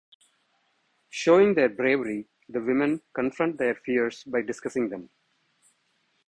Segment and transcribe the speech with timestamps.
[1.11, 5.11] Showing their bravery the women confront their fears by discussing them.